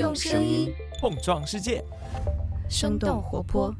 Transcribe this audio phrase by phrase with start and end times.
[0.00, 1.84] 用声音碰撞世界，
[2.70, 3.70] 生动活泼。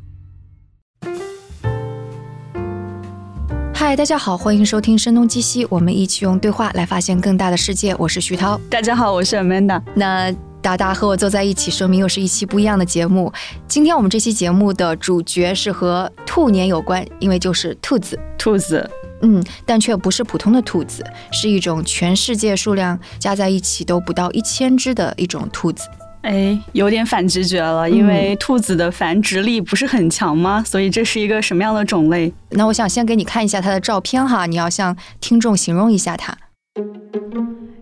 [3.75, 7.97] 嗨，大家好，欢迎收听《声东击西》，我们一起用对话来发现更大的世界。
[7.99, 8.61] 我是徐涛。
[8.69, 9.83] 大家好，我是 Amanda。
[9.95, 10.31] 那
[10.61, 13.33] 达达和我坐在一起，说明又是一期不一样的节目。
[13.67, 18.21] 今天我们这期节目的主角是和兔年有关，因为就是兔子。
[18.37, 18.89] 兔子，
[19.23, 21.03] 嗯，但却不是普通的兔子，
[21.33, 25.89] 是一种全世界数量加在一起都不到一千只的一种兔子。
[26.23, 30.63] 哎，有点反直觉了，因为兔子的繁殖力不是很强吗？
[30.67, 32.33] 所以这是一个什么样的种类？
[32.51, 36.37] 那我想先给你看一下它的照片哈，你要向听众形容一下它。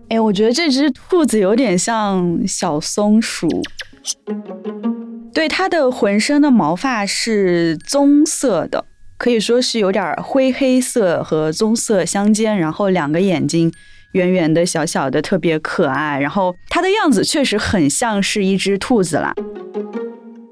[0.07, 3.47] 哎，我觉得这只兔子有点像小松鼠。
[5.33, 8.85] 对，它的浑身的毛发是棕色的，
[9.17, 13.71] 可以说是有点灰黑色和棕色相间，然后两个眼睛。
[14.13, 16.19] 圆圆的、小小的，特别可爱。
[16.19, 19.33] 然后它的样子确实很像是一只兔子啦，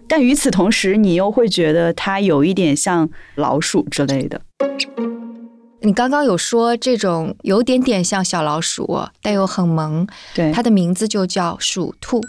[0.07, 4.41] 但与此同时，你又会觉得它有一点像老鼠之类的。
[5.81, 10.07] 你刚刚有说这种有点点像小老鼠，但又很萌。
[10.35, 12.21] 对，它的名字就叫鼠兔。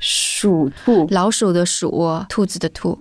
[0.00, 2.98] 鼠兔，老鼠的鼠，兔子的兔。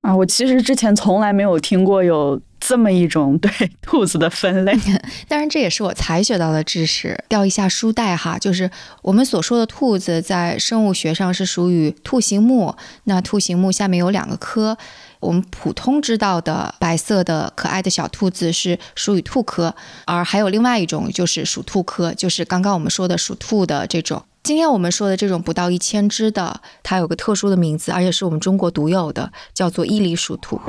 [0.00, 2.40] 啊，我其实之前从来没有听过有。
[2.66, 3.50] 这么一种对
[3.82, 4.72] 兔子的分类，
[5.28, 7.22] 当然这也是我才学到的知识。
[7.28, 8.70] 调一下书袋哈，就是
[9.02, 12.74] 我们所说的兔子，在生物学上是属于兔形目。
[13.04, 14.78] 那兔形目下面有两个科，
[15.20, 19.74] 我们普通知道的白色的可爱的小兔子是属于兔科，
[20.06, 24.24] 而还有另外一种就是属兔科，就是刚刚我们说的属兔的这种。
[24.44, 30.60] 今天我们说的这种不到一千只的，它有个特殊的名字，而且是我们中国独有的，叫做伊犁鼠兔。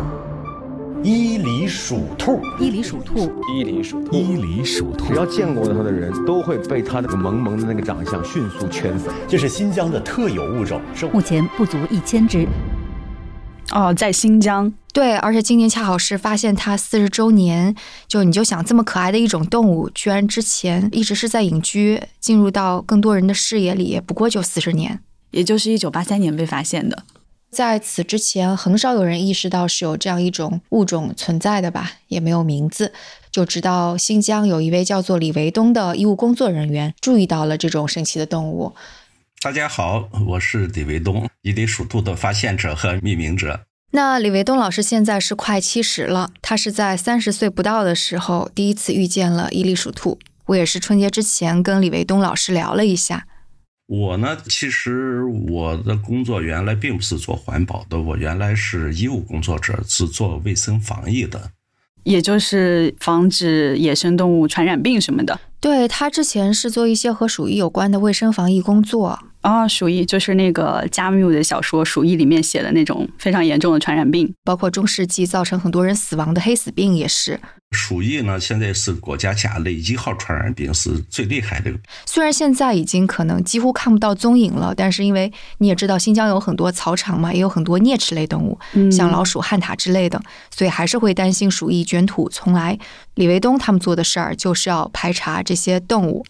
[1.04, 9.14] 伊犁鼠兔，伊犁鼠兔，伊犁鼠兔，伊犁鼠兔，只要见过它的人都会被它那个萌萌的那个长相迅速圈粉。
[9.28, 12.48] 这是新疆的特有物种，目前不足一千只。
[13.72, 17.76] 哦，在新疆，对，而且今年恰好是发现它四十周年。
[18.08, 25.00] 就你就想，这么可爱的一种动物，居然之前一直是在隐居，进入到更多人的视野里，不过就四十年，
[25.32, 27.04] 也就是一九八三年被发现的。
[27.52, 32.94] 在此之前，很少有人意识到是有这样一种物种存在的吧，也没有名字，
[33.32, 38.74] 就直到新疆有一位叫做李维东的医务工作人员注意到了这种神奇的动物。
[39.46, 43.60] 大家好，我是李维东，伊犁鼠兔的发现者和命名者。
[43.92, 50.18] 那李维东老师现在是快七十了，他是在三十岁不到的时候第一次遇见了伊犁鼠兔。
[50.48, 53.28] 我也是春节之前跟李维东老师聊了一下。
[53.86, 61.52] 我呢，其实我的工作原来并不是做环保的，我原来是医务工作者，是做卫生防疫的，
[62.02, 65.40] 也就是防止野生动物传染病什么的。
[65.60, 77.40] 对他之前是做一些和鼠疫有关的卫生防疫工作啊，鼠疫就是那个加缪的小说《鼠疫》里面写的那种非常严重的传染病，包括中世纪造成很多人死亡的黑死病也是。
[77.70, 81.72] 鼠疫呢，现在是国家甲类一号传染病，是最厉害的。
[82.08, 88.58] 虽然现在已经可能几乎看不到踪影了，但是因为你也知道，新疆有很多草场嘛，也有很多啮齿类动物，
[88.90, 90.20] 像老鼠、旱獭之类的，
[90.50, 92.80] 所以还是会担心鼠疫卷土重来。
[93.14, 96.26] 李维东他们做的事儿就是要排查这些动物。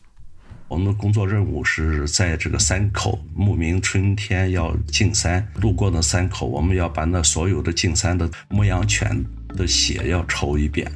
[0.68, 10.92] 我们的工作任务是在这个山口，牧民春天要进山，路过那山口，我们要把那所有的进山的牧羊犬的血要抽一遍。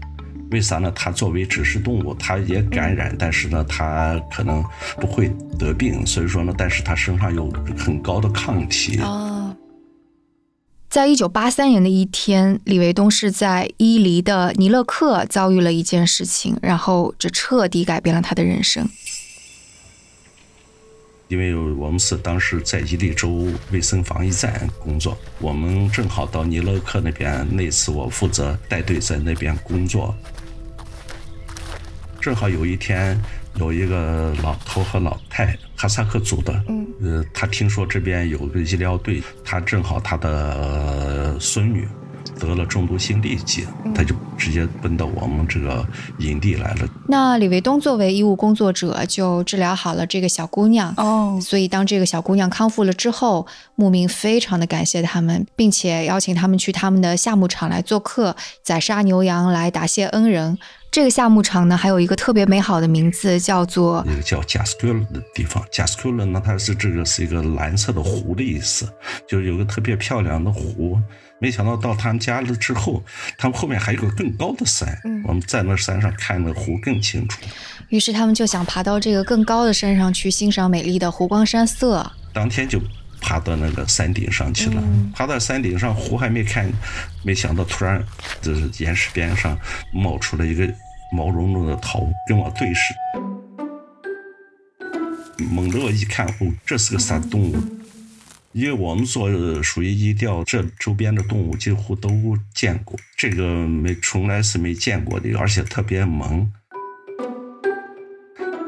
[0.49, 0.91] 为啥呢？
[0.95, 4.63] 它作为指示动物，它也感染，但是呢，它可能
[4.99, 6.03] 不会得病。
[6.03, 7.47] 所以说呢，但是它身上有
[7.77, 8.99] 很高的抗体。
[9.01, 9.55] 哦，
[10.89, 18.89] 在一九八三年的一天，李维东是在伊犁的尼勒克遭遇了一件事情，然后这彻底改变了他的人生。
[21.29, 27.47] 因为我们是当时在伊犁州卫生防疫站工作，我们正好到尼勒克那边。
[27.55, 30.13] 那次我负责带队在那边工作。
[32.19, 33.15] 正好有一天，
[33.57, 41.87] 有一个老头和老太，哈萨克族的，嗯，呃，他听说这边有个医疗队，他正好他的孙女
[42.39, 45.85] 得了中毒性痢疾，他就直接奔到我们这个
[46.19, 46.87] 营地来了。
[47.07, 50.93] 那李卫东作为医务工作者，就治疗好了这个小姑娘。
[50.97, 53.45] 哦，所以当这个小姑娘康复了之后，
[53.75, 60.57] 牧民非常的感谢他们，并且邀请他们去他们的夏牧场来做客，宰杀牛羊来答谢恩人。
[60.91, 65.63] 这个夏牧场呢，还有一个特别美好的名字，叫做那个叫贾斯库勒的地方。
[65.71, 68.91] 贾斯库勒呢，它是这个是一个蓝色的湖的意思，
[69.27, 70.99] 就是有个特别漂亮的湖。
[71.41, 73.03] 没想到到他们家了之后，
[73.37, 77.39] 他们后面还有个更高的山，我们在那山上看那湖更清楚。
[77.89, 82.11] 于是他们就想爬到这个更高的山上去欣赏美丽的湖光山色。
[82.33, 82.79] 当天就
[83.21, 84.83] 爬到那个山顶上去了。
[85.13, 86.71] 爬到山顶上，湖还没看，
[87.23, 88.03] 没想到突然
[88.41, 89.57] 就是岩石边上
[89.93, 90.67] 冒出了一个
[91.11, 92.93] 毛茸茸的头，跟我对视。
[95.51, 97.57] 猛地我一看，哦，这是个啥动物？
[98.51, 99.29] 因为我们做
[99.61, 106.51] 属于一调，这周边的动物几乎都见过，这个没从来是没见过的，而且特别萌。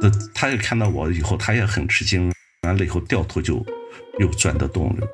[0.02, 2.32] 呃，他也看到我以后，他也很吃惊，
[2.62, 3.66] 完了以后掉头就
[4.22, 5.08] 又转到动人。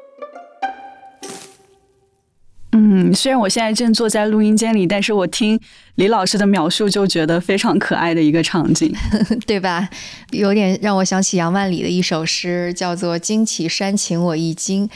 [2.74, 5.60] 嗯，虽然我现在正坐在录音间里，但是我听
[5.96, 8.94] 李老师的描述就觉得非常可爱的一个场景，
[9.48, 9.90] 对吧？
[10.32, 14.88] 有点让我想起杨万里的一首诗，叫做“惊起山情我一惊”。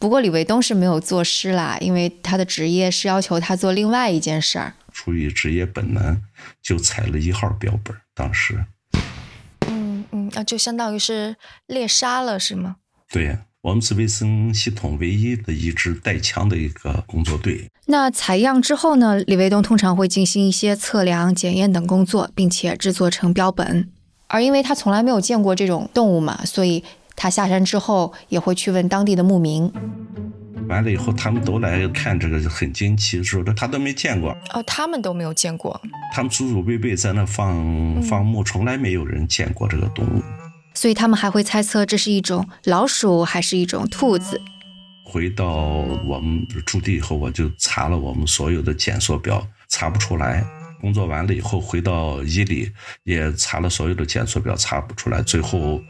[0.00, 4.72] 不过李卫东是没有作诗啦，因为他的职业是要求他做另外一件事儿。
[4.92, 6.20] 出于职业本能，
[6.62, 7.94] 就采了一号标本。
[8.14, 8.64] 当时，
[9.68, 11.36] 嗯嗯，啊，就相当于是
[11.66, 12.76] 猎杀了，是吗？
[13.12, 13.42] 对呀。
[13.60, 17.68] 我们是卫生系统唯一的一支带枪的一个工作队。
[17.86, 19.18] 那采样之后呢？
[19.26, 23.88] 李卫东通常会进行一些测量、检验等工作，并且制作成标本。
[24.28, 26.84] 而因为他从来没有见过这种动物嘛，所以
[27.16, 29.72] 他下山之后也会去问当地的牧民。
[30.68, 34.30] 完了以后，他们都来看这个，很惊奇，说的他都没见过。
[34.52, 35.80] 哦，他们都没有见过。
[36.14, 40.22] 他们祖祖辈辈在那放放牧，从来没有人见过这个动物。
[40.74, 44.40] 所以他们还会猜测这是一种老鼠还是一种兔子。
[45.04, 45.46] 回到
[46.06, 50.44] 我们驻地以后，我就查了我们所有的检索表，查不出来。
[50.80, 52.70] 工作完了以后，回到伊犁
[53.02, 55.20] 也查了所有的检索表，查不出来。
[55.22, 55.82] 最后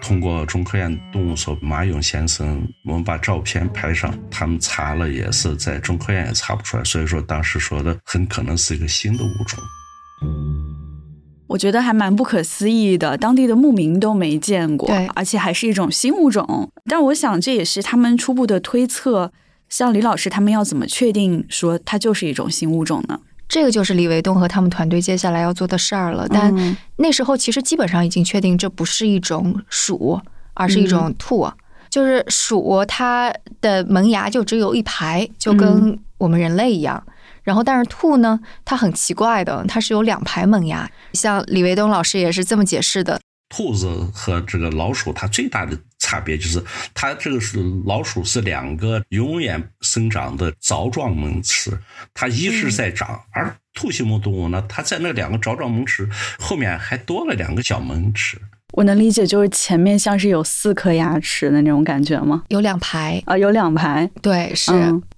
[0.00, 6.84] 通过中科院动物所马勇先生，我们把照片拍上，他们查了也是在中科院也查不出来。
[6.84, 9.58] 所以说当时说的很可能是一个新的物种。
[11.48, 16.70] 我觉得还蛮不可思议的，当地的牧民都没见过，对，而且还是一种新物种。
[16.86, 19.32] 但我想这也是他们初步的推测。
[19.68, 23.18] 像李老师他们要怎么确定说它就是一种新物种呢？
[23.48, 26.26] 这个就是李维东和他们团队接下来要做的事儿了。
[26.28, 30.20] 但那时候其实基本上已经确定这不是一种鼠，
[30.54, 31.48] 而是一种兔。
[31.90, 37.02] 就是鼠，它的门牙就只有一排，就跟我们人类一样。
[37.46, 40.90] 然后，但是兔呢，它很奇怪的，它是有两排门牙。
[41.12, 43.20] 像李维东老师也是这么解释的：
[43.50, 46.60] 兔子和这个老鼠，它最大的差别就是，
[46.92, 51.78] 它这个是老鼠是两个永远生长的凿状门齿，
[52.12, 56.08] 它一直在长；而兔形目动物呢，它在那两个凿状门齿
[56.40, 58.36] 后面还多了两个小门齿。
[58.72, 62.42] 我能理解，就是前面像是有四颗牙齿的那种感觉吗？
[62.48, 64.72] 有两排啊，有两排，对，是。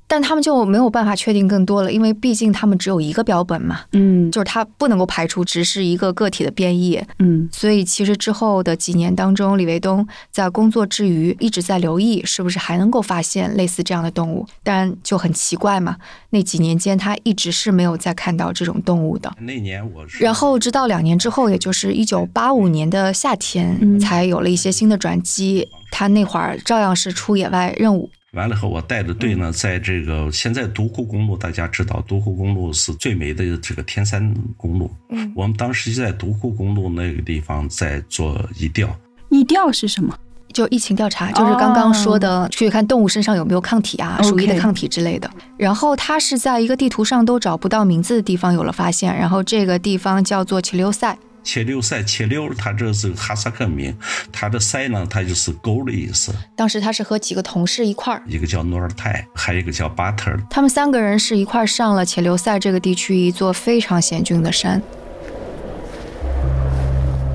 [0.09, 15.97] 但他们就没有办法确定更多了，因为毕竟他们只有一个标本嘛，嗯，就是它不能够排除只是一个个体的变异，嗯，所以其实之后的几年当中，李维东在工作之余一直在留意是不是还能够发现类似这样的动物，但就很奇怪嘛，
[16.31, 19.31] 那几年间他一直是没有再看到这种动物的。
[19.41, 28.09] 那年我是，然后直到两年之后，也就是一九八五年的夏天，才有了一些新的转机，他那会儿照样是出野外任务。
[28.33, 34.91] 完了后，我带着队呢，在这个现在独库公路，大家知道，独库公路是最美的这个天山公路。
[35.09, 38.95] 嗯，我们当时就在独库公路那个地方在做疫调。
[39.31, 40.15] 疫调是什么？
[40.53, 45.31] 就疫情调查，就是刚刚说的去看动物身上有没有抗体啊，鼠疫的抗体之类的。
[45.57, 51.17] 然后它是在一个地图上都找不到名字的地方有了发现，然后这个地方叫做奇留塞。
[51.43, 53.97] 切六塞，切六，它这是哈萨克名，
[54.31, 56.33] 它的塞呢，它就是沟的意思。
[56.55, 60.31] 当时他是和几个同事一块儿，一个叫诺尔泰，还有一个叫巴特。
[60.51, 64.83] 他们三个人是一块儿上了切留塞这个地区一座非常险峻的山。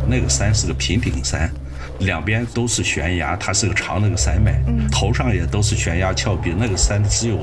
[0.07, 1.49] 那个山是个平顶山。
[2.03, 4.53] 两边都是悬崖，它是个长那个山脉，
[4.91, 6.53] 头上也都是悬崖峭壁。
[6.57, 7.39] 那个山只有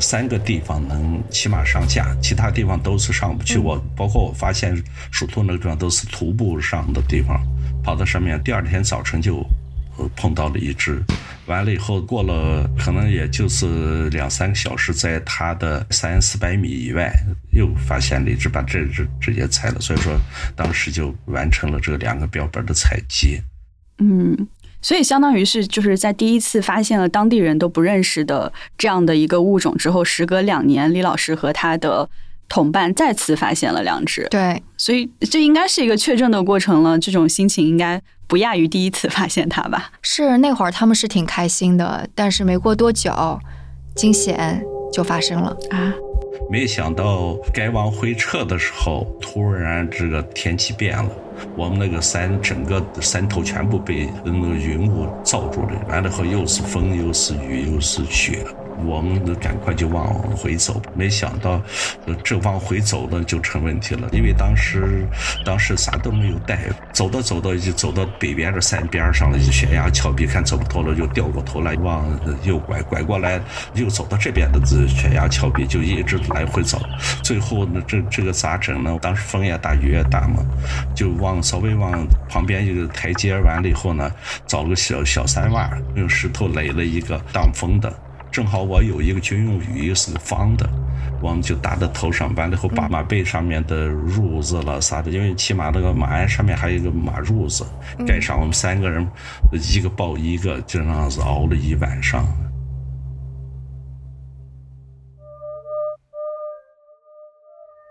[0.00, 3.58] 三个地方能骑马上架，其他地方都是上不去。
[3.58, 4.80] 我包括我发现
[5.10, 7.40] 属兔那个地方都是徒步上的地方，
[7.82, 9.44] 跑到上面，第二天早晨就
[10.14, 11.02] 碰到了一只。
[11.46, 17.12] 完了以后过了可能也就是两三个小时，在它的三四百米以外
[17.52, 19.80] 又发现了一只，把这只直接采了。
[19.80, 20.18] 所以说
[20.56, 23.40] 当时就完成了这两个标本的采集。
[23.98, 24.48] 嗯，
[24.82, 32.08] 所以相当于是就是在第一次发现了当地人都不认识的这样的一个物种之后，时隔两年，李老师和他的
[32.48, 36.98] 同伴再次发现了两只，对，所以这应该是一个确证的过程了。
[36.98, 39.90] 这种心情应该不亚于第一次发现它吧？
[40.02, 43.40] 是那会儿他们是挺开心的，但是没过多久，
[43.96, 45.94] 惊险就发生了啊！
[46.50, 51.10] 没想到该往回撤的时候，突然这个天气变了，
[51.56, 58.44] 我们那个山整个山头全部被那个云雾罩住了，完了后又是风又是雨又是雪。
[58.84, 61.60] 我们赶快就往回走，没想到，
[62.22, 65.06] 这往回走呢就成问题了，因为当时
[65.44, 66.58] 当时啥都没有带，
[66.92, 72.06] 走到走到就走到北边的山边上了，悬崖峭壁，看走不脱了，就掉过头来往
[72.44, 73.40] 右拐，拐过来
[73.74, 76.80] 又走到这边的这悬崖峭壁，就一直来回走，
[77.22, 78.96] 最后呢这这个咋整呢？
[79.00, 80.44] 当时风也大雨也大嘛，
[80.94, 84.10] 就往稍微往旁边一个台阶完了以后呢，
[84.46, 87.92] 找了个小小山洼，用石头垒了一个挡风的。
[88.34, 90.68] 正好我有一个军用雨衣是方的，
[91.22, 97.64] 我们就搭在头上，完了后把马背上面的褥子了啥的，因为骑马那个马鞍上面还有一个马褥子，
[98.04, 98.36] 盖上。
[98.40, 99.08] 我们三个人
[99.72, 102.26] 一个抱一个，就那样子熬了一晚上。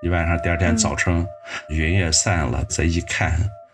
[0.01, 1.25] 一晚上，第二天早晨
[1.69, 3.31] 云也散了，再一看。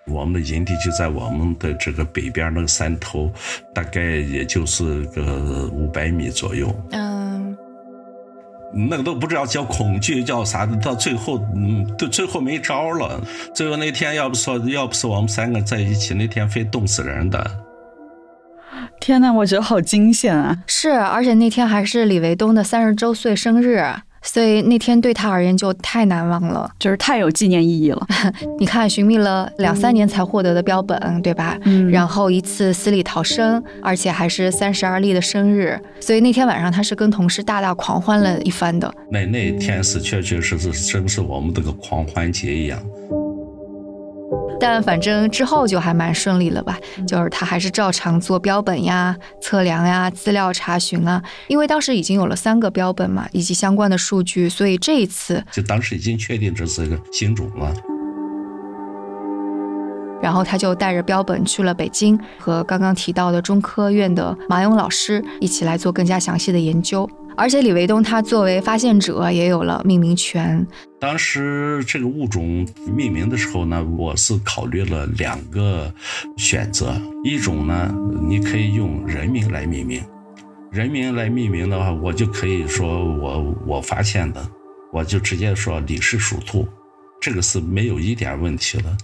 [0.10, 3.32] 我们的营地就在我们的这个北边那个山头，
[3.74, 6.74] 大概也就是个五百米左右。
[6.92, 7.58] 嗯，
[8.74, 13.22] 那个都不知道叫恐惧叫啥的，到最后，嗯，到最后没招了。
[13.54, 17.60] 最后那天要不说，要不是我们三个在一起，那天非冻死人的。
[19.00, 20.58] 天哪，我觉得好惊险啊！
[20.68, 23.82] 是，而且那天还是李维东的三十周岁生日。
[24.22, 28.08] 所以那天对他而言就太难忘了，就是太有纪念意义了。
[28.60, 31.58] 你看，寻觅了两三年才获得的标本，对吧？
[31.66, 31.90] 嗯。
[31.90, 38.94] 然后一次死里逃生，而且还是三十而立的生日，所以那天晚上他是跟同事大大狂欢了一番的。
[39.10, 42.80] 那那天是确确实实真是我们这个狂欢节一样。
[44.60, 51.24] 但反正之后就还蛮顺利了吧，就是他还是照常做标本呀、测量呀、资料查询啊。
[51.48, 57.74] 因为当时已经有了三个标本嘛，以及相关的数据，所以这一次就当时已经确定这是一个新种了。
[60.22, 67.10] 然后他就带着标本去了北京，和刚刚提到的中科院的马勇老师一起来做更加详细的研究。
[67.39, 70.67] 而且李维东他作为发现者也有了命名权。
[71.00, 75.89] 当时这个物种命名的时候呢，我是考虑了两个
[76.36, 76.93] 选择，
[77.24, 77.96] 一种呢，
[78.27, 80.03] 你可以用人名来命名，
[80.69, 84.46] 人名来命名的话，我就可以说我我发现的，
[84.91, 86.67] 我就直接说李氏鼠兔，
[87.22, 88.98] 这个是没有一点问题的。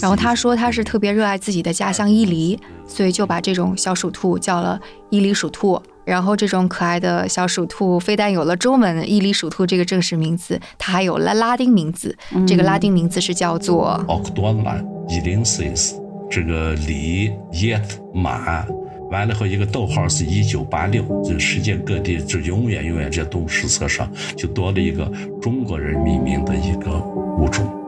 [0.00, 5.78] 然后他说他是特别热爱自己的家乡伊犁，所以就把这种小鼠兔叫了伊犁鼠兔。
[6.04, 12.16] 然后这种可爱的小鼠兔，非但有了中文伊犁鼠兔这个正式名字，它还有了拉丁名字。
[12.46, 15.94] 这个拉丁名字是叫做 Octona ilensis。
[16.30, 18.64] 这个里 yet 马，
[19.10, 21.02] 完了后一个逗号是一九八六。
[21.22, 26.98] 就世界各地就永远永远这动物史册上就多了一个中国人命名的一个
[27.38, 27.83] 物种。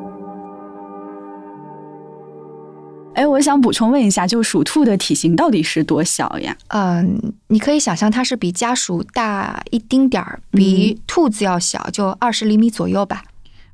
[3.16, 6.54] 哎，我想补充问一下，就鼠兔的体型到底是多小呀？
[6.68, 13.24] 嗯，你可以想象它是比家鼠大一丁点儿，比兔子要小，就二十厘米左右吧。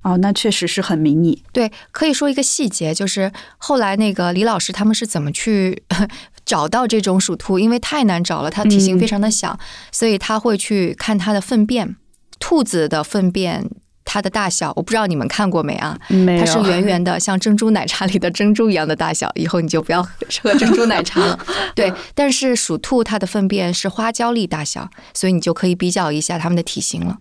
[0.03, 1.43] 哦，那确实是很迷你。
[1.53, 5.83] 对，可以说一个细节，就是后来那个李老师他们是怎么去
[6.47, 7.59] 找到这种鼠兔？
[7.59, 9.59] 因为太难找了，它体型非常的小，
[9.91, 11.97] 所以他会去看它的粪便，
[12.39, 13.69] 兔子的粪便。
[14.05, 15.99] 它的大小，我不知道你们看过没啊？
[16.09, 16.45] 没有。
[16.45, 19.31] 它是圆圆 的，像珍珠奶茶里的珍珠一样的大小。
[19.35, 21.39] 以后你就不要喝珍珠奶茶了。
[21.75, 27.19] 对， 但是鼠兔它的粪便是花椒粒大小，所以你就可以比较一下它们的体型了。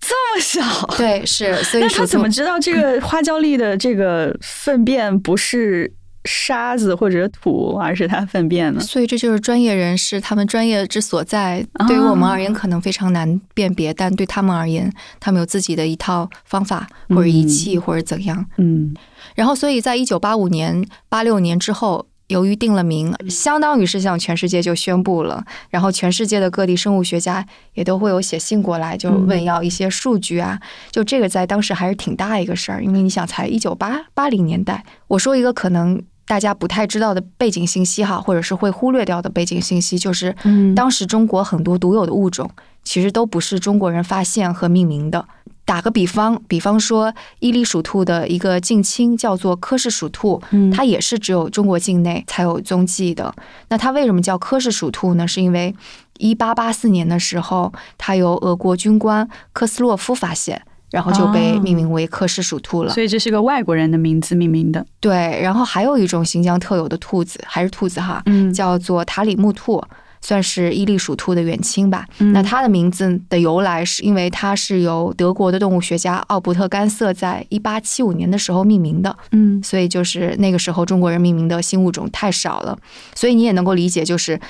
[0.00, 0.86] 这么小？
[0.96, 1.62] 对，是。
[1.64, 5.92] 所以那他怎么知道这个花椒粒的这个粪便不是？
[6.26, 8.80] 沙子或者土，而是它粪便呢？
[8.80, 11.64] 所以这就是专业人士他们专业之所在。
[11.86, 18.44] 对于我们而言，可能非常难辨别，但对他们而言，他们有自己的一套方法或者仪器或者怎样。
[18.56, 18.94] 嗯。
[19.34, 25.44] 然后，所以在一九八五年、八六年之后，由于定了名，相当于是向全世界就宣布了。
[25.70, 30.58] 然后，全世界的各地生物学家也都会有写信过来，就问要一些数据啊。
[30.90, 34.84] 就这个在当时还是挺大一个事儿，因为你想，才一九八八零年代。
[35.08, 36.02] 我说一个可能。
[36.26, 40.34] 大家不太知道的背景信息哈，或者是会忽略掉的背景信息，就是
[40.74, 42.50] 当时中国很多独有的物种，
[42.82, 45.24] 其实都不是中国人发现和命名的。
[45.64, 50.40] 打个比方，比方说伊犁鼠兔的一个近亲叫做科氏鼠兔，
[50.72, 53.34] 它也是只有中国境内才有踪迹的。
[53.68, 55.26] 那它为什么叫科氏鼠兔呢？
[55.26, 55.74] 是因为
[56.18, 60.62] 一八八四年的时候，它由俄国军官科斯洛夫发现。
[60.90, 62.92] 然后就被哦命名为克氏鼠兔了。
[62.92, 64.84] 所以这是个外国人的名字命名的。
[65.00, 69.82] 对，然后还有一种新疆特有的兔子，还是兔子哈，嗯叫做塔里木兔，
[70.20, 72.06] 算是伊犁鼠兔的远亲吧。
[72.18, 82.78] 嗯那它的名字的由来是因为它是由德国的动物学家奥伯特甘瑟在一八七五年的时候命名的，嗯所以就是那个时候中国人命名的新物种太少了，
[83.14, 84.40] 所以你也能够理解，就是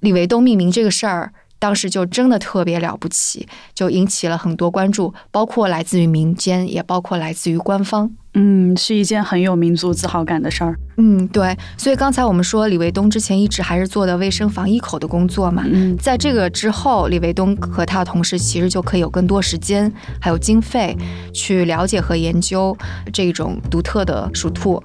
[0.00, 1.32] 李维东命名这个事儿。
[1.62, 8.10] 当时就真的特别了不起，就引起了很多关注，包括来自于民间，也包括来自于官方。
[8.34, 10.76] 嗯，是一件很有民族自豪感的事儿。
[10.96, 20.96] 嗯，对，所以刚才我们说李卫东之前一直还是做的卫生防疫口的工作嘛，嗯在这个之后，李卫东和他的同事其实就可以有更多时间还有经费
[21.32, 22.76] 去了解和研究
[23.12, 24.82] 这种独特的属兔。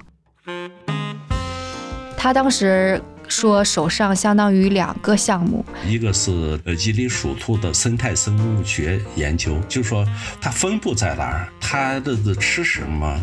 [2.16, 10.06] 他当时说手上相当于两个项目，一个是呃伊犁属兔的生态生物学研究，就是说
[10.40, 13.20] 它分布在哪儿，它的吃什么，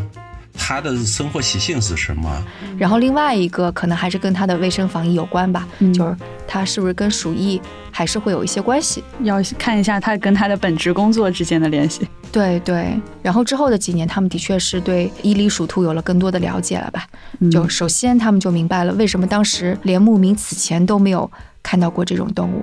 [0.53, 2.45] 它的生活习性是什么。
[2.77, 6.15] 然后另外一个可能还是跟它的卫生防疫有关吧，嗯就是
[6.47, 7.59] 它是不是跟鼠疫
[7.91, 9.03] 还是会有一些关系。
[9.21, 12.07] 要看一下它跟它的本职工作之间的联系。
[12.35, 17.07] 对对，然后之后的几年，他们的确是对伊犁鼠兔有了更多的了解了吧？
[17.39, 21.31] 嗯就首先他们就明白了为什么当时连牧民此前都没有
[21.63, 22.61] 看到过这种动物。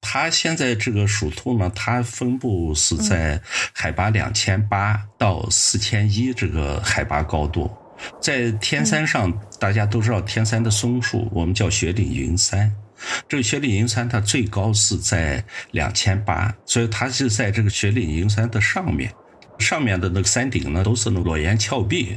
[0.00, 3.40] 它现在这个鼠兔呢，它分布是在
[3.72, 7.70] 海拔两千八到四千一这个海拔高度。
[8.20, 12.72] 在天山上，大家都知道天山的松树，我们叫雪岭云山。
[13.28, 19.12] 这个雪岭银山它最高是在两千八，所以它是在这个雪岭银山的上面，
[19.58, 22.16] 上面的那个山顶呢都是那裸岩峭壁。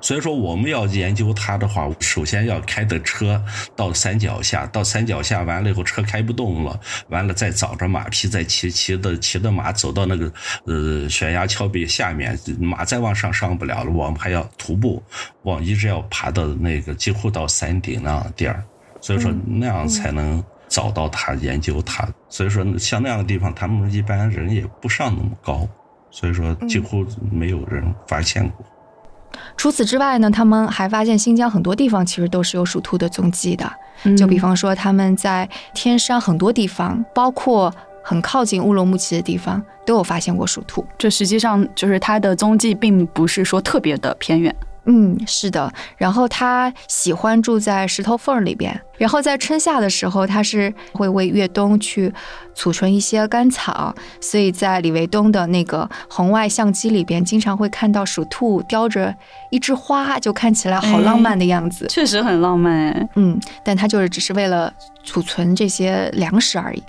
[0.00, 3.42] 所以说，我们要研究它的话，首先要开的车
[3.74, 10.32] 到山脚下，到山脚下完了以后，车开不动了，完了再找着马匹，再骑骑的骑的马走到那个
[10.66, 15.02] 呃悬崖峭壁下面，马再往上上不了了，我们还要徒步
[15.42, 18.62] 往一直要爬到那个几乎到山顶那地儿，
[19.00, 22.08] 所以说那样才能找到它，研究它。
[22.28, 25.66] 所以说像那样的地方，他们一般人也不上那么高，
[26.10, 28.64] 所以说几乎没有人发现过。
[29.56, 33.70] 除此之外呢，他们还发现新疆很多地方其实都是有鼠兔的踪迹的。
[34.04, 40.84] 嗯就比方说，他们在天山很多地方，包括很靠近乌鲁木齐的地方，都有发现过鼠兔。
[40.96, 44.54] 这实际上就是它的踪迹，并不是说特别的偏远。
[44.90, 45.70] 嗯，是的。
[45.98, 52.10] 然后它喜欢住在石头缝儿里边，然后在春夏的时候，它是会为越冬去
[52.54, 59.14] 储存一些干草，所以在李维东的那个红外相机里边，经常会看到鼠兔叼着
[59.50, 61.86] 一枝花，就看起来好浪漫的样子。
[61.88, 63.08] 确实很浪漫哎。
[63.16, 64.72] 嗯，但它就是只是为了
[65.04, 66.82] 储存这些粮食而已。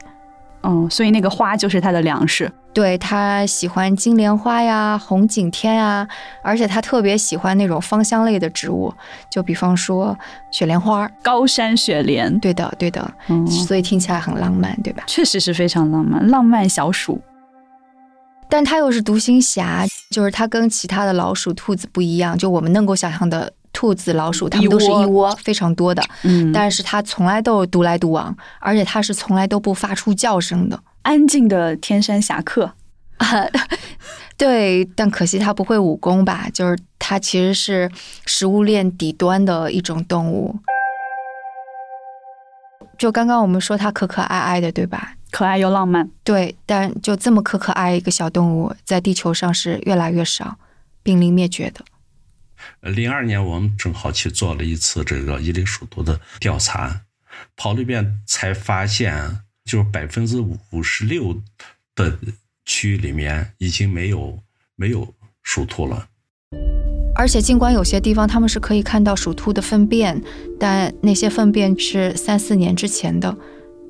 [0.64, 2.52] 嗯，所以那个花就是它的粮食。
[2.72, 6.08] 对他喜欢金莲花呀、红景天啊，
[6.44, 8.94] 而且他特别喜欢那种芳香类的植物，
[9.32, 10.18] 就比方说
[10.52, 11.10] 雪莲花。
[11.24, 15.04] 高山雪莲，对的，对的，嗯，所以听起来很浪漫，对吧？
[15.08, 17.20] 确实是非常浪漫，浪漫小鼠。
[18.48, 30.78] 但它又是独行侠，就是它跟其他的老鼠、兔子不一样，就我们能够想象的兔子、老鼠，它们都是一窝非常多的，嗯，但是它从来都独来独往，而且它是从来都不发出叫声的。
[31.04, 32.74] 安静的天山侠客。
[34.36, 36.50] 对，但可惜它不会武功吧？
[36.54, 37.90] 就是它其实是
[38.26, 40.60] 食物链底端的一种动物。
[42.98, 45.14] 就刚刚我们说它可可爱爱的，对吧？
[45.32, 50.58] 可爱又浪漫，对，但就这么可可爱一个小动物，在地球上是越来越少，
[51.02, 51.86] 濒临灭绝的。
[52.82, 57.02] 零二年我们正好去做了一次这个伊犁鼠兔的调查，
[57.56, 61.42] 跑了一遍才发现，就是百分之五十六
[61.96, 62.18] 的
[62.66, 64.40] 区域里面已经没有
[64.76, 66.08] 没有鼠兔了。
[67.16, 70.22] 而且，尽管有些地方他们是可以看到鼠兔的粪便，
[70.58, 73.38] 但那些粪便是三四年之前的，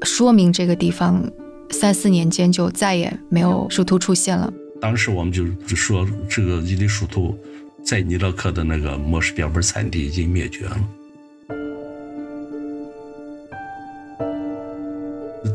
[0.01, 1.31] 说明这个地方
[1.69, 4.51] 三四年间就再也没有鼠兔出现了。
[4.81, 7.37] 当时我们就说，这个伊犁鼠兔
[7.83, 10.77] 在尼勒克的那个模式标本产地已经灭绝了。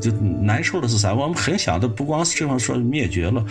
[0.03, 1.15] 就难受的是啥？
[1.15, 3.45] 我们很想的不光是这方说灭绝了，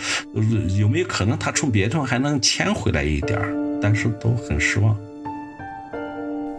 [0.78, 3.52] 有没有可能它从别地方还能迁回来一点儿？
[3.80, 4.96] 但是都很失望。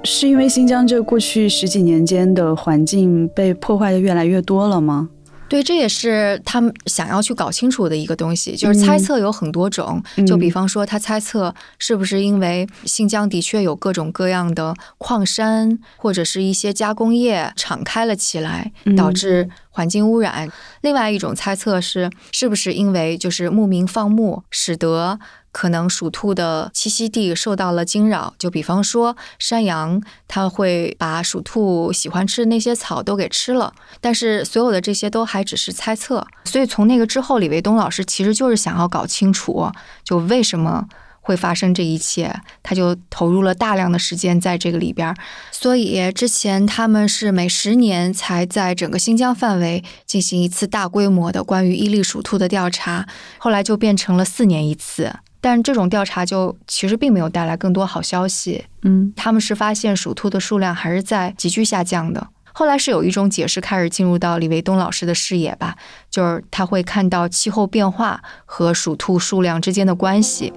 [0.04, 5.10] 是因为新疆这过去十几年间的环境被破坏的越来越多了吗？
[5.48, 10.02] 对，这也是他们想要去搞清楚的一个东西，就是猜测有很多种。
[10.18, 18.96] 嗯就比方说，他猜测是不是因为新疆的确有各种各样的矿山或者是一些加工业敞开了起来，嗯。
[18.96, 20.50] 导致环境污染。
[20.80, 25.20] 另外一种猜测是，是不是因为就是牧民放牧，使得
[25.52, 28.34] 可能鼠兔的栖息地受到了惊扰？
[28.40, 33.74] 就比方说山羊，它会把鼠兔喜欢吃的那些草都给吃了。
[34.00, 36.26] 但是所有的这些都还只是猜测。
[36.46, 39.70] 所以从那个之后，李卫东老师其实就是想要搞清楚，
[40.06, 40.88] 就为什么。
[41.26, 45.16] 会发生这一切，他就投入了大量的时间在这个里边儿。
[45.52, 53.08] 所以之前他们是每十年才在整个新疆范围进行一次大规模的关于伊犁鼠兔的调查，
[53.40, 55.12] 后来就变成了四年一次。
[55.42, 58.66] 但这种调查就其实并没有带来更多好消息。
[58.84, 62.28] 嗯，他们是发现鼠兔的数量还是在急剧下降的。
[62.54, 65.76] 后来是有一种解释开始进入到李维东老师的视野吧，
[66.10, 70.54] 就是他会看到气候变化和鼠兔数量之间的关系。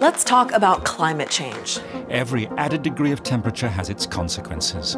[0.00, 1.80] Let's talk about climate change.
[2.10, 4.96] Every added degree of temperature has its consequences.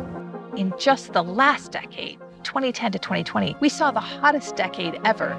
[0.57, 5.35] In just the last decade, 2010 to 2020, we saw the hottest decade ever.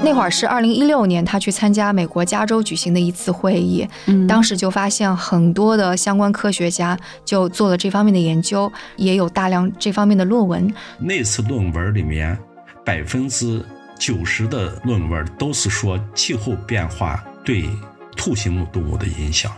[0.00, 10.72] 那会儿是二零一六年，他去参加美国加州举行的一次会议，嗯当时就发现很多的相关科学家就做了这方面的研究，也有大量这方面的论文。
[10.98, 12.38] 那次论文里面，
[12.84, 13.64] 百分之
[13.98, 17.69] 九十的论文都是说气候变化 对
[18.15, 19.51] 兔形目动物的影响。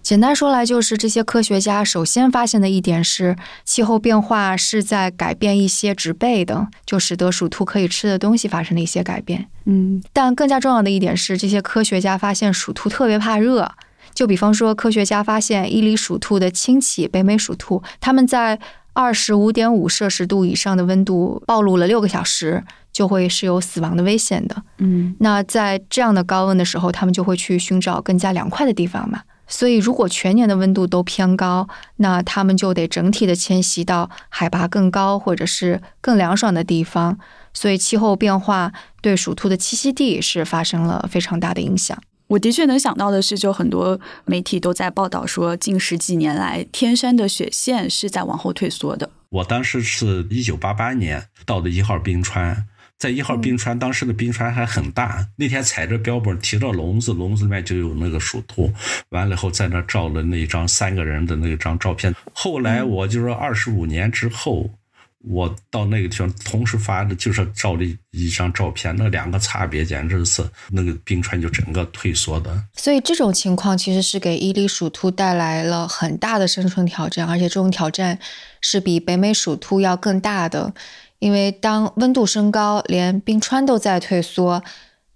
[0.00, 9.46] 简单说来，就是这些科学家首先发现的一点是，气候变化是在改变一些植被的，就使得鼠兔可以吃的东西发生了一些改变。
[9.64, 13.70] 嗯但更加重要的一点是，这些科学家发现鼠兔特别怕热。
[14.14, 18.58] 就比方说，科学家发现伊犁鼠兔的亲戚北美鼠兔，它们在
[18.92, 24.62] 二十五点五摄氏度以上的温度暴露了六个小时，就会是有死亡的危险的。
[24.78, 29.22] 嗯那在这样的高温的时候，他们就会去寻找更加凉快的地方嘛。
[29.48, 37.18] 所以，如果全年的温度都偏高，那他们就得整体的迁徙到海拔更高或者是更凉爽的地方。
[37.52, 41.98] 所以，气候变化对鼠兔的栖息地是发生了非常大的影响。
[42.28, 49.10] 我的确能想到的是，就很多媒体都在报道说，近十几年来，天山的雪线是在往后退缩的。
[49.28, 52.64] 我当时是一九八八年到的一号冰川，
[53.02, 55.26] 在一号冰川，当时的冰川还很大。
[55.34, 58.72] 那天踩着标本，提着笼子，笼子里面就有那个鼠兔。
[59.08, 62.14] 完了以后，在那照了那一张三个人的那张照片。
[62.32, 64.70] 后来我就说，二十五年之后，
[65.18, 72.56] 我到那个地方，同时发的就是照了一张照片，那两个差别简直是那个冰川就整个退缩的。
[72.74, 78.20] 所以，这种情况其实是给伊犁鼠兔带来了很大的生存挑战，而且这种挑战
[78.60, 80.72] 是比北美鼠兔要更大的。
[81.22, 84.60] 因为当温度升高，连冰川都在退缩，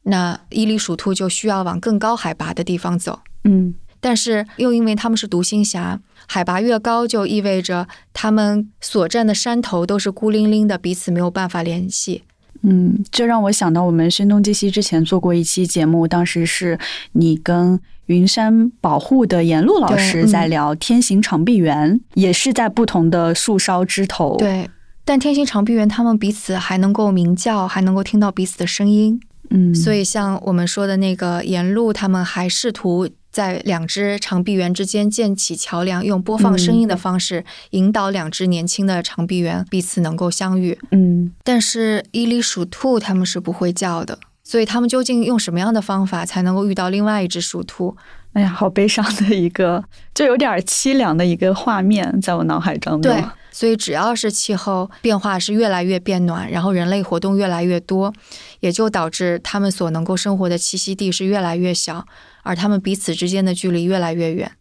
[0.04, 3.18] 那伊犁鼠兔就需要往更高海拔的地方走。
[3.42, 12.22] 嗯但是又因为它们是独行侠，海拔越高就意味着它们所站的山头都是孤零零的，彼此没有办法联系。
[12.62, 16.78] 嗯，这让我想到我们声东击西之前做过一期节目，当时是
[17.12, 24.70] 你跟云山保护的严路老师在聊天行长臂猿，也是在不同的树梢枝头。，对，
[25.06, 29.18] 但天星长臂猿它们彼此还能够鸣叫，还能够听到彼此的声音。
[29.50, 40.76] 嗯，所以像我们说的那个沿路，他们还试图在两只长臂猿之间建起桥梁，用播放声音的方式引导两只年轻的长臂猿彼此能够相遇。
[40.90, 47.96] 嗯但是伊犁鼠兔它们是不会叫的，所以它们究竟用什么样的方法才能够遇到另外一只鼠兔？
[48.36, 49.82] 哎呀，好悲伤的一个，
[50.14, 53.10] 就有点凄凉的一个画面在我脑海当中。
[53.10, 58.12] 对，所以只要是气候变化是越来越变暖，然后人类活动越来越多，
[58.60, 62.04] 也就导致他们所能够生活的栖息地是越来越小，
[62.42, 64.52] 而他们彼此之间的距离越来越远。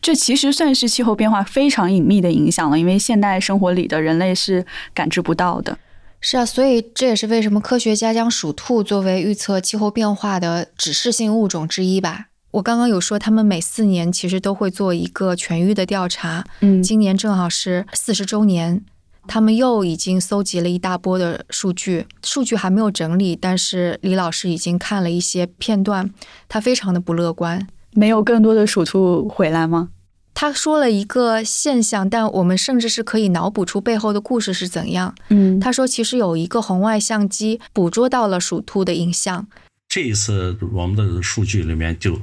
[0.00, 5.76] 这其实算是气候变化非常隐秘的影响了，因为现代生活里的人类是感知不到的。
[6.20, 12.26] 是啊，所以这也是为什么科学家将鼠兔作为预测气候变化的指示性物种之一吧。
[12.54, 18.84] 我刚刚有说，他们每四年其实都会做一个全域的调查，嗯今年正好是四十周年，
[19.26, 26.08] 他们又已经搜集了一大波的数据，数据还没有整理，但是李老师已经看了一些片段，
[26.48, 27.66] 他非常的不乐观。
[27.92, 29.88] 没有更多的鼠兔回来吗？
[30.32, 35.12] 他说了一个现象，但我们甚至是可以脑补出背后的故事是怎样。
[35.30, 39.48] 嗯他说，其实有一个红外相机捕捉到了鼠兔的影像，
[39.94, 42.20] 这一次我们的数据里面就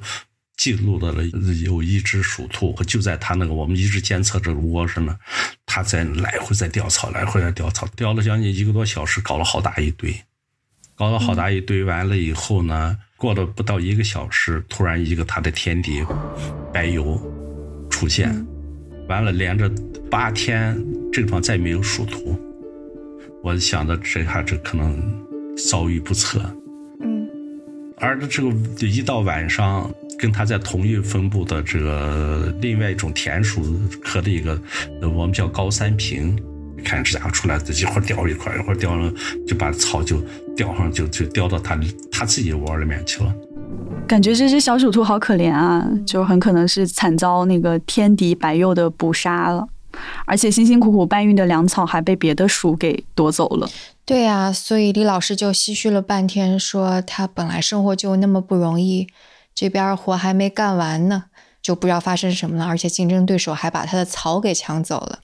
[0.57, 1.23] 记录到了
[1.63, 5.15] 有一只鼠兔，就在它那个我们一直监测这个窝上呢，
[5.65, 10.13] 它在来回在掉草，来回在掉草，掉了将近一个多小时，搞了好大一堆，
[10.95, 16.05] 搞了好大一堆，完了以后呢，过了不到一个小时，突然一个它的天敌
[16.73, 17.17] 白油
[17.89, 18.45] 出现，
[19.07, 19.71] 完了连着
[20.10, 20.77] 八天
[21.13, 22.38] 这地方再没有鼠兔。
[23.41, 25.25] 我想的这还是可能
[25.69, 26.53] 遭遇不测。
[28.01, 28.49] 而这个
[28.87, 33.61] 一到晚上，跟它在同一分布的这个另外一种田鼠
[34.03, 34.59] 科的一个，
[35.01, 36.35] 我们叫高三平，
[36.83, 39.13] 看这家伙出来的，一会儿叼一块，一会儿叼了，
[39.47, 40.19] 就把草就
[40.57, 41.79] 叼上，就就叼到它
[42.11, 43.31] 它自己窝里面去了。
[44.07, 49.67] 感觉这只小鼠兔好可怜啊，就很可能是惨遭那个天敌白鼬的捕杀了，
[50.25, 53.69] 而且辛辛苦苦搬运的粮草还被别的鼠给夺走了。
[54.12, 59.08] 对呀、所以李老师就唏嘘了半天，说他本来生活就那么不容易，
[59.56, 61.28] 这边活还没干完呢，
[61.62, 65.19] 就不知道发生什么了，而且竞争对手还把他的草给抢走了。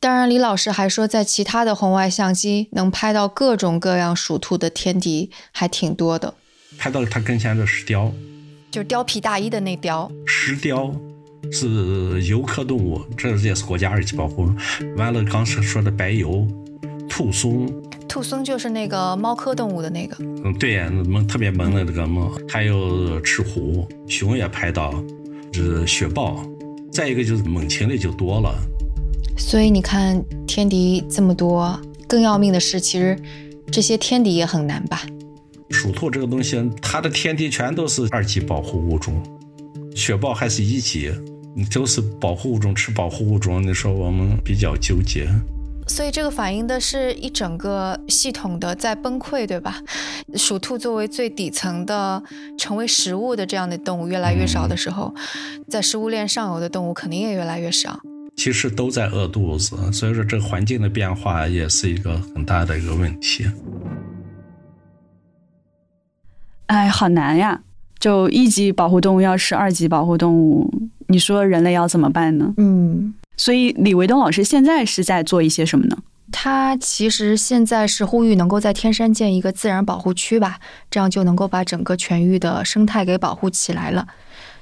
[0.00, 6.32] 当然，李老师还说，在其他的红外相机能拍到各种各样属兔的天敌还挺多的，
[6.78, 8.10] 拍到它跟前的石雕，
[8.70, 10.10] 就是貂皮大衣的那貂。
[10.24, 10.90] 石雕
[11.52, 14.50] 是游客动物，这也是国家二级保护。
[14.96, 16.48] 完了，刚才说的白油、
[17.10, 17.70] 兔松，
[18.08, 20.16] 兔狲就是那个猫科动物的那个。
[20.20, 24.94] 嗯，对呀，萌特别萌的这个猫，还有赤狐、熊也拍到，
[25.52, 26.44] 是雪豹，
[26.90, 28.54] 再一个就是猛禽类就多了。
[29.36, 33.18] 所以你看，天敌这么多，更要命的是，其实
[33.70, 35.02] 这些天敌也很难吧？
[35.70, 39.20] 鼠兔这个东西，它的天敌全都是二级保护物种，
[39.94, 41.10] 雪豹还是一级，
[41.74, 43.62] 都是保护物种吃保护物种。
[43.62, 45.28] 你说我们比较纠结。
[45.86, 49.80] 所以这个反映的是一整个系统的在崩溃，对吧？
[50.34, 52.22] 鼠兔作为最底层的
[52.58, 55.14] 成为食物的这样的动物越来越少的时候，
[55.68, 58.00] 在食物链上游的动物肯定也越来越少。
[58.36, 63.46] 其实都在饿肚子，所以说这个环境的变化也是一个很大的一个问题。
[66.66, 67.62] 哎，好难呀！
[67.98, 70.70] 就一级保护动物要是二级保护动物，
[71.08, 72.52] 你说人类要怎么办呢？
[72.58, 75.98] 嗯，所以李维东老师现在是在做一些什么呢？
[76.32, 80.58] 他其实现在是呼吁能够在天山建一个自然保护区吧，
[80.90, 84.06] 这样就能够把整个全域的生态给保护起来了。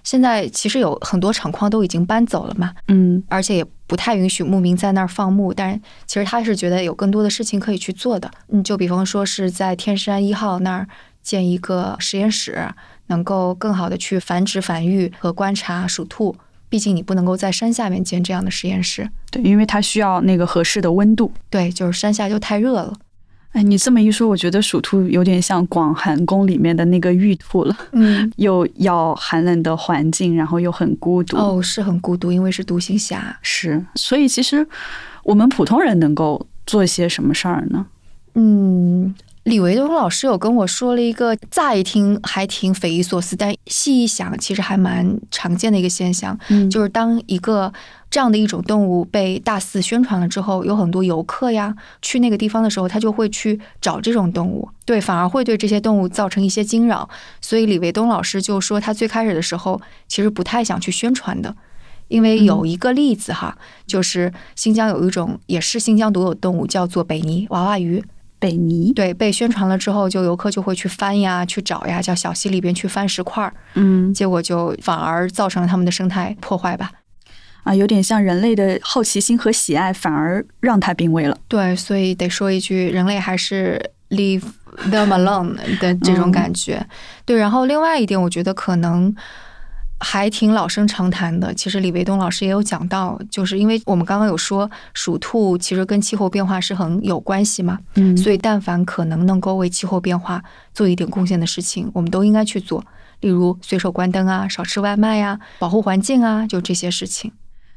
[0.02, 8.30] 现在其实有很多厂矿都已经搬走了嘛，嗯，而且也不太允许牧民在那儿放牧，但其实他是觉得有更多的事情可以去做的。
[8.48, 10.87] 嗯，就比方说是在天山一号那儿
[11.22, 12.68] 建一个实验室，
[13.06, 16.37] 能够更好的去繁殖、繁育和观察鼠兔。
[16.68, 21.31] 毕竟你不能够在山下面建这样的实验室，对，因为它需要那个合适的温度。
[21.48, 22.92] 对，就是山下就太热了。
[23.53, 31.37] 哎，你这么一说，我觉得鼠兔有点像广寒宫里面的那个玉兔了，嗯， 又要寒冷的环境，然后又很孤独。
[31.37, 33.38] 哦，是很孤独，因为是独行侠。
[33.42, 34.66] 是，所以其实
[35.22, 37.87] 我们普通人能够做些什么事儿呢？
[38.35, 47.70] 嗯，李维东老师有跟我说了一个，乍一听还挺匪夷所思，但细一想，其实还蛮常见的一个现象，嗯就是当一个
[48.11, 57.07] 这样的一种动物被大肆宣传了之后，有很多游客呀去那个地方的时候，他就会去找这种动物，对，反而会对这些动物造成一些惊扰。
[57.42, 59.78] 所以李维东老师就说，他最开始的时候
[60.09, 61.54] 其实不太想去宣传的。
[62.09, 68.02] 因为有一个例子哈，就是新疆有一种也是新疆独有的动物，叫做北泥娃娃鱼。
[68.44, 76.90] 北泥，对，被宣传了之后，就游客就会去翻呀，去找呀，叫小溪里边去翻石块儿，嗯结果就反而造成了他们的生态破坏吧。
[77.62, 81.35] 啊，有点像人类的好奇心和喜爱，反而让它濒危了。
[81.48, 83.80] 对，所以得说一句，人类还是
[84.11, 84.42] leave
[84.90, 86.87] them alone 的这种感觉。
[87.24, 89.14] 对，然后另外一点，我觉得可能。
[90.05, 98.14] 还挺老生常谈的，其实李维东老师也有讲到，就是因为我们刚刚有说鼠兔其实跟气候变化是很有关系嘛，嗯。
[98.14, 100.43] 所以但凡可能能够为气候变化
[100.75, 102.85] 做一点贡献的事情，我们都应该去做，
[103.21, 107.33] 例如随手关灯啊，少吃外卖呀、保护环境啊，就这些事情。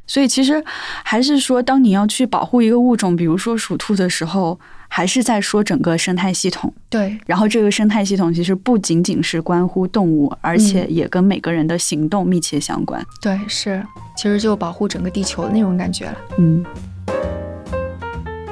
[0.05, 0.63] 所以其实
[1.03, 6.73] 还是说，当你要去保护一个物种，比如说鼠兔的时候，还是在说整个生态系统。
[6.89, 13.05] 对，然后这个生态系统其实不仅仅是关乎动物，而且也跟每个人的行动密切相关。
[13.21, 16.17] 对，是，其实就保护整个地球的那种感觉了。
[16.37, 16.65] 嗯，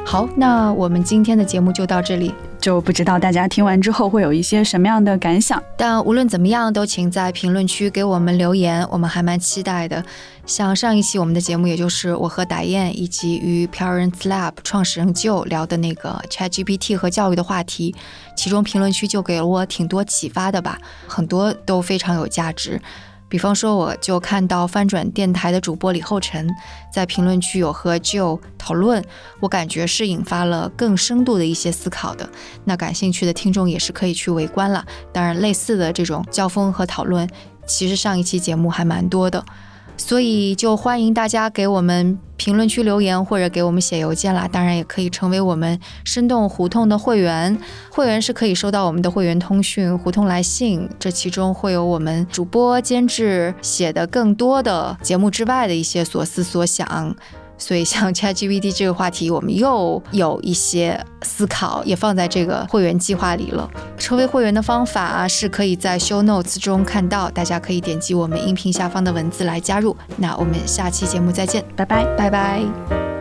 [0.06, 2.34] 好，那我们今天的节目就到这里。
[2.66, 5.62] 就不知道大家听完之后会有一些什么样的感想。
[5.78, 10.04] 但无论怎么样，都请在评论区给我们留言，我们还蛮期待的。
[10.48, 17.96] 像上一期我们的节目，也就是我和达燕以及与 Parents Lab 创始人就聊的那个 ChatGPT 和教育的话题，
[18.36, 22.82] 其中评论区就给了我挺多启发的吧，很多都非常有价值。
[23.28, 26.48] 比方说，我就看到翻转电台的主播李厚辰
[26.94, 29.04] 在评论区有和 Joe 讨论，
[29.40, 32.30] 我感觉是引发了更深度的一些思考的。
[32.64, 34.86] 那感兴趣的听众也是可以去围观了。
[35.12, 37.28] 当然，类似的这种交锋和讨论，
[37.68, 39.44] 其实上一期节目还蛮多的。
[39.98, 44.48] 所以就欢迎大家给我们评论区留言，或者给我们写邮件啦。
[44.52, 47.58] 当然，也可以成为我们生动胡同的会员。
[47.90, 57.16] 会员是可以收到我们的会员通讯、胡同来信，这其中会有我们主播监制写的更多的节目之外的一些所思所想。
[57.58, 63.70] 所以，像 ChatGPT 这个话题，我们又有一些思考，也放在这个会员计划里了。
[63.98, 69.96] 成为会员的方法是可以在 Show Notes 中看到，大家可以点击我们音频下方的文字来加入。
[70.18, 73.15] 那我们下期节目再见，拜拜，拜拜。